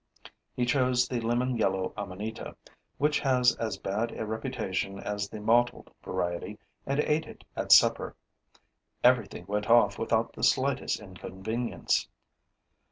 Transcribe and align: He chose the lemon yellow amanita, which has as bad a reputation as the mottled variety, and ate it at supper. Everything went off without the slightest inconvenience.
He 0.55 0.65
chose 0.65 1.07
the 1.07 1.19
lemon 1.21 1.55
yellow 1.57 1.93
amanita, 1.95 2.55
which 2.97 3.19
has 3.19 3.55
as 3.57 3.77
bad 3.77 4.11
a 4.17 4.25
reputation 4.25 4.97
as 4.97 5.29
the 5.29 5.39
mottled 5.39 5.91
variety, 6.01 6.57
and 6.87 6.99
ate 7.01 7.27
it 7.27 7.43
at 7.55 7.71
supper. 7.71 8.15
Everything 9.03 9.45
went 9.45 9.69
off 9.69 9.99
without 9.99 10.33
the 10.33 10.41
slightest 10.43 10.99
inconvenience. 10.99 12.07